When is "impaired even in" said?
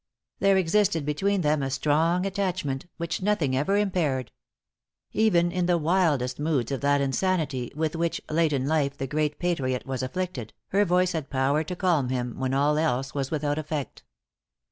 3.77-5.67